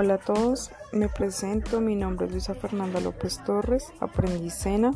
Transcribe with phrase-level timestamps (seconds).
[0.00, 4.92] Hola a todos, me presento, mi nombre es Luisa Fernanda López Torres, aprendicena,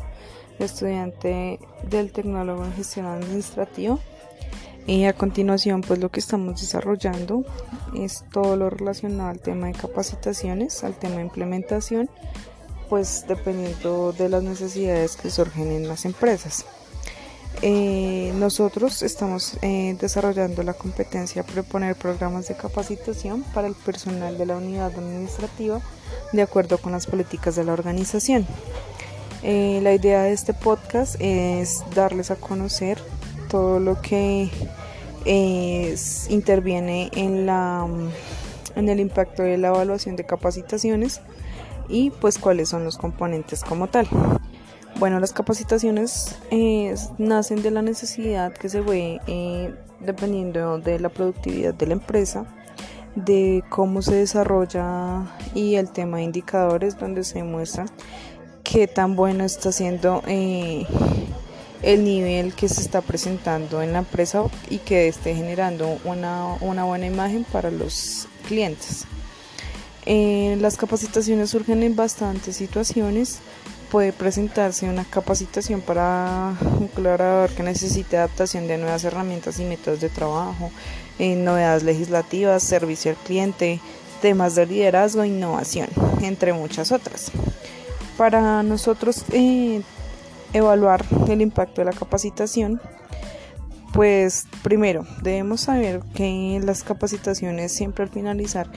[0.61, 1.59] estudiante
[1.91, 3.99] del Tecnólogo en Gestión Administrativa.
[4.87, 7.45] Y a continuación, pues lo que estamos desarrollando
[7.97, 12.09] es todo lo relacionado al tema de capacitaciones, al tema de implementación,
[12.89, 16.65] pues dependiendo de las necesidades que surgen en las empresas.
[17.61, 24.47] Eh, nosotros estamos eh, desarrollando la competencia proponer programas de capacitación para el personal de
[24.47, 25.81] la unidad administrativa
[26.33, 28.47] de acuerdo con las políticas de la organización.
[29.43, 32.99] Eh, la idea de este podcast es darles a conocer
[33.49, 34.49] todo lo que
[35.25, 37.87] interviene en, la,
[38.75, 41.21] en el impacto de la evaluación de capacitaciones
[41.89, 44.09] y pues cuáles son los componentes como tal.
[45.03, 51.09] Bueno, las capacitaciones eh, nacen de la necesidad que se ve eh, dependiendo de la
[51.09, 52.47] productividad de la empresa,
[53.17, 57.87] de cómo se desarrolla y el tema de indicadores donde se muestra
[58.63, 60.87] qué tan bueno está siendo eh,
[61.83, 66.85] el nivel que se está presentando en la empresa y que esté generando una, una
[66.85, 69.05] buena imagen para los clientes.
[70.07, 73.41] las capacitaciones surgen en bastantes situaciones
[73.93, 80.01] puede presentarse una capacitación para un colaborador que necesite adaptación de nuevas herramientas y métodos
[80.01, 80.73] de trabajo,
[81.19, 83.81] en novedades legislativas, servicio al cliente,
[84.23, 85.89] temas de liderazgo, innovación,
[86.23, 87.31] entre muchas otras.
[88.17, 89.83] Para nosotros eh,
[90.55, 92.81] evaluar el impacto de la capacitación,
[93.93, 98.71] pues primero debemos saber que las capacitaciones siempre al finalizar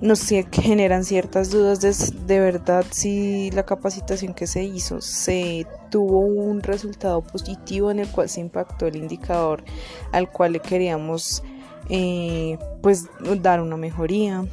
[0.00, 1.92] nos generan ciertas dudas de,
[2.26, 8.08] de, verdad si la capacitación que se hizo se tuvo un resultado positivo en el
[8.08, 9.64] cual se impactó el indicador
[10.12, 11.42] al cual le queríamos
[11.88, 13.06] eh, pues
[13.40, 14.44] dar una mejoría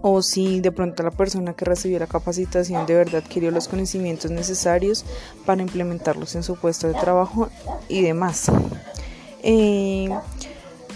[0.00, 4.30] o si de pronto la persona que recibió la capacitación de verdad adquirió los conocimientos
[4.30, 5.04] necesarios
[5.44, 7.48] para implementarlos en su puesto de trabajo
[7.88, 8.50] y demás.
[9.42, 10.08] Eh,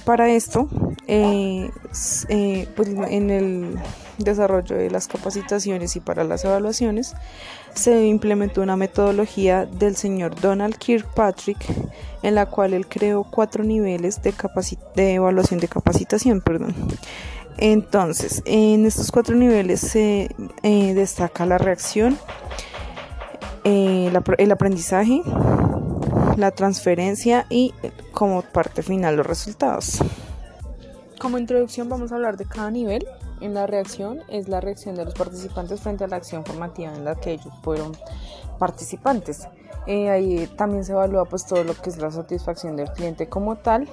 [0.04, 0.68] para esto,
[1.06, 1.70] eh,
[2.28, 3.78] eh, pues en el
[4.18, 7.14] desarrollo de las capacitaciones y para las evaluaciones,
[7.74, 11.64] se implementó una metodología del señor Donald Kirkpatrick,
[12.22, 14.34] en la cual él creó cuatro niveles de,
[15.14, 16.40] evaluación de capacitación.
[16.40, 16.74] Perdón.
[17.58, 22.18] Entonces, en estos cuatro niveles se eh, destaca la reacción,
[23.64, 25.22] el aprendizaje,
[26.36, 27.74] la transferencia y
[28.12, 29.98] como parte final los resultados.
[31.18, 33.06] Como introducción vamos a hablar de cada nivel.
[33.40, 37.04] En la reacción es la reacción de los participantes frente a la acción formativa en
[37.04, 37.92] la que ellos fueron
[38.58, 39.48] participantes.
[39.86, 43.56] Eh, ahí también se evalúa pues todo lo que es la satisfacción del cliente como
[43.56, 43.88] tal.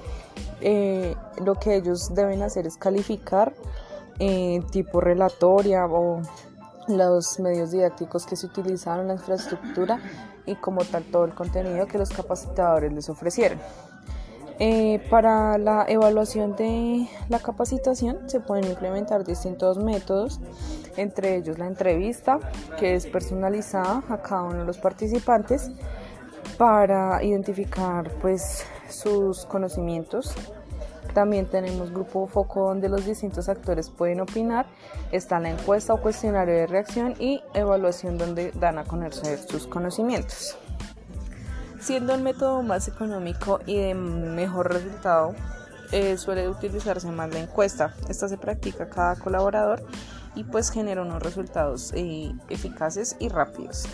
[0.60, 3.52] Eh, lo que ellos deben hacer es calificar
[4.18, 6.20] eh, tipo relatoria o
[6.86, 10.00] los medios didácticos que se utilizaron, la infraestructura
[10.46, 13.58] y como tal todo el contenido que los capacitadores les ofrecieron.
[14.62, 20.38] Eh, para la evaluación de la capacitación se pueden implementar distintos métodos,
[20.98, 22.38] entre ellos la entrevista,
[22.78, 25.70] que es personalizada a cada uno de los participantes
[26.58, 30.34] para identificar pues sus conocimientos
[31.14, 34.66] también tenemos grupo foco donde los distintos actores pueden opinar.
[35.12, 40.56] Está la encuesta o cuestionario de reacción y evaluación donde dan a conocer sus conocimientos.
[41.80, 45.34] Siendo el método más económico y de mejor resultado,
[45.92, 47.94] eh, suele utilizarse más la encuesta.
[48.08, 49.82] Esta se practica cada colaborador
[50.34, 53.86] y pues genera unos resultados eh, eficaces y rápidos.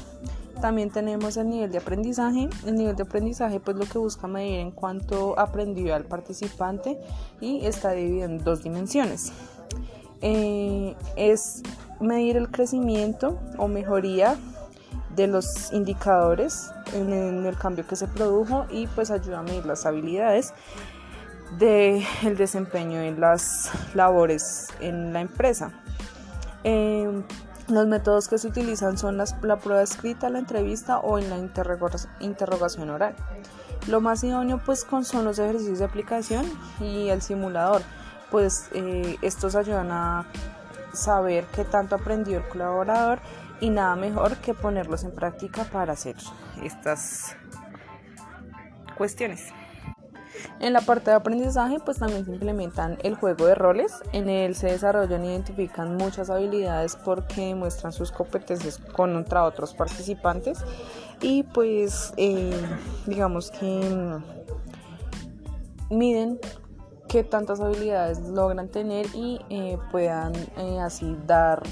[0.60, 2.48] También tenemos el nivel de aprendizaje.
[2.66, 6.98] El nivel de aprendizaje pues lo que busca medir en cuánto aprendió el participante
[7.40, 9.32] y está dividido en dos dimensiones.
[10.22, 11.62] Eh, es
[12.00, 14.36] medir el crecimiento o mejoría
[15.14, 17.12] de los indicadores en,
[17.46, 20.52] el cambio que se produjo y pues ayuda a medir las habilidades
[21.58, 25.72] del el desempeño en las labores en la empresa.
[26.64, 27.22] Eh,
[27.68, 31.38] los métodos que se utilizan son la prueba escrita, la entrevista o en la
[32.20, 33.16] interrogación oral.
[33.88, 36.46] Lo más idóneo pues son los ejercicios de aplicación
[36.80, 37.82] y el simulador,
[38.30, 40.26] pues eh, estos ayudan a
[40.92, 43.20] saber qué tanto aprendió el colaborador
[43.60, 46.16] y nada mejor que ponerlos en práctica para hacer
[46.62, 47.36] estas
[48.96, 49.52] cuestiones.
[50.60, 53.92] En la parte de aprendizaje, pues también se implementan el juego de roles.
[54.12, 60.58] En él se desarrollan e identifican muchas habilidades porque muestran sus competencias contra otros participantes.
[61.20, 62.58] Y pues, eh,
[63.06, 63.66] digamos que
[65.90, 66.38] mm, miden
[67.08, 71.62] qué tantas habilidades logran tener y eh, puedan eh, así dar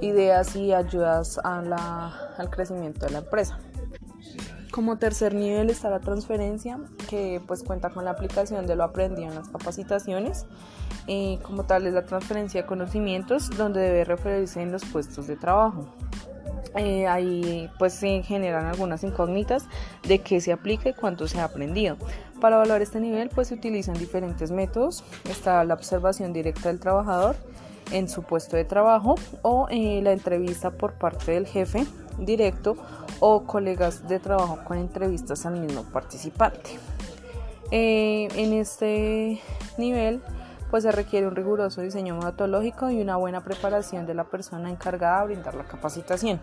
[0.00, 3.58] ideas y ayudas al crecimiento de la empresa.
[4.78, 6.78] Como tercer nivel está la transferencia,
[7.10, 10.46] que pues cuenta con la aplicación de lo aprendido en las capacitaciones.
[11.08, 15.34] Eh, como tal es la transferencia de conocimientos, donde debe referirse en los puestos de
[15.34, 15.92] trabajo.
[16.76, 19.64] Eh, ahí pues se generan algunas incógnitas
[20.06, 21.96] de qué se aplica y cuánto se ha aprendido.
[22.40, 25.02] Para evaluar este nivel pues se utilizan diferentes métodos.
[25.28, 27.34] Está la observación directa del trabajador
[27.90, 31.84] en su puesto de trabajo o eh, la entrevista por parte del jefe
[32.18, 32.76] directo
[33.20, 36.78] o colegas de trabajo con entrevistas al mismo participante.
[37.70, 39.40] Eh, en este
[39.76, 40.22] nivel
[40.70, 45.20] pues se requiere un riguroso diseño metodológico y una buena preparación de la persona encargada
[45.20, 46.40] de brindar la capacitación.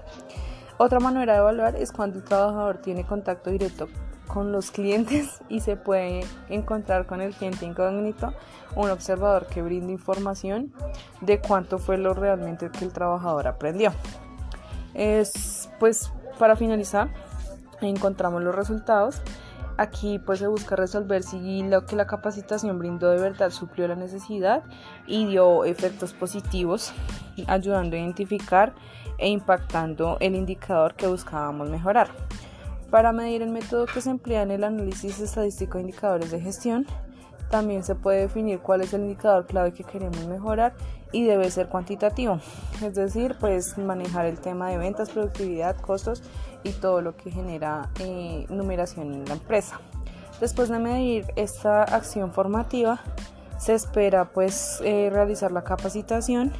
[0.77, 3.87] Otra manera de evaluar es cuando el trabajador tiene contacto directo
[4.27, 8.33] con los clientes y se puede encontrar con el cliente incógnito,
[8.75, 10.73] un observador que brinde información
[11.21, 13.93] de cuánto fue lo realmente que el trabajador aprendió.
[14.93, 17.09] Es pues para finalizar
[17.81, 19.21] encontramos los resultados
[19.77, 23.95] Aquí pues se busca resolver si lo que la capacitación brindó de verdad suplió la
[23.95, 24.63] necesidad
[25.05, 26.93] y dio efectos positivos,
[27.47, 28.73] ayudando a identificar
[29.17, 32.07] e impactando el indicador que buscábamos mejorar.
[32.89, 36.85] Para medir el método que se emplea en el análisis estadístico de indicadores de gestión,
[37.49, 40.73] también se puede definir cuál es el indicador clave que queremos mejorar
[41.11, 42.39] y debe ser cuantitativo,
[42.83, 46.23] es decir, pues manejar el tema de ventas, productividad, costos
[46.63, 49.79] y todo lo que genera eh, numeración en la empresa.
[50.39, 52.99] Después de medir esta acción formativa,
[53.57, 56.51] se espera pues eh, realizar la capacitación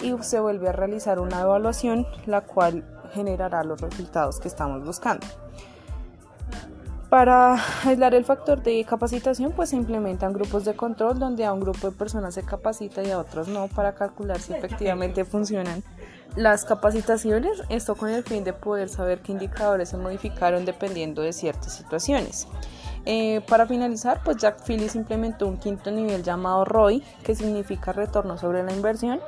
[0.00, 5.26] y se vuelve a realizar una evaluación, la cual generará los resultados que estamos buscando.
[7.16, 7.54] Para
[7.86, 11.88] aislar el factor de capacitación, pues se implementan grupos de control donde a un grupo
[11.88, 15.82] de personas se capacita y a otros no para calcular si efectivamente funcionan
[16.36, 17.62] las capacitaciones.
[17.70, 22.48] Esto con el fin de poder saber qué indicadores se modificaron dependiendo de ciertas situaciones.
[23.08, 28.36] Eh, para finalizar, pues Jack Phillips implementó un quinto nivel llamado ROI, que significa retorno
[28.36, 29.20] sobre la inversión.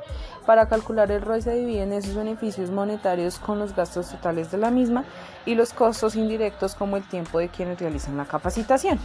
[0.45, 4.69] Para calcular el ROI se dividen esos beneficios monetarios con los gastos totales de la
[4.69, 5.05] misma
[5.45, 8.99] y los costos indirectos como el tiempo de quienes realizan la capacitación.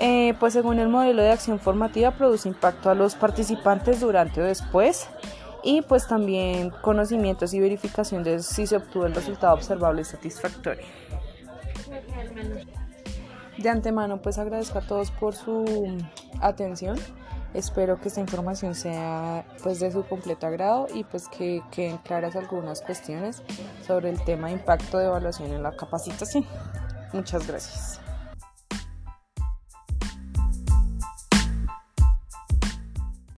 [0.00, 4.44] Eh, pues según el modelo de acción formativa produce impacto a los participantes durante o
[4.44, 5.08] después
[5.62, 10.84] y pues también conocimientos y verificación de si se obtuvo el resultado observable y satisfactorio.
[13.58, 15.64] De antemano, pues agradezco a todos por su
[16.40, 16.98] atención.
[17.54, 22.34] Espero que esta información sea pues de su completo agrado y pues que queden claras
[22.34, 23.42] algunas cuestiones
[23.86, 26.44] sobre el tema de impacto de evaluación en la capacitación.
[27.12, 28.03] Muchas gracias.